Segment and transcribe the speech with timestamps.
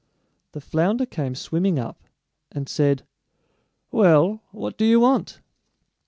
[0.53, 2.01] The flounder came swimming up,
[2.51, 3.05] and said:
[3.91, 5.41] "Well, what do you want?"